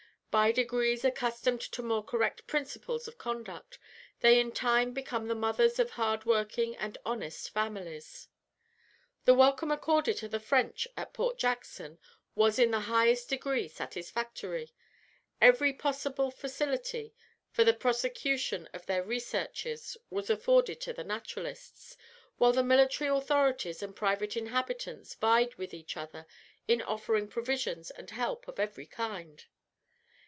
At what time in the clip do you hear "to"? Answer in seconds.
1.59-1.83, 10.19-10.29, 20.79-20.93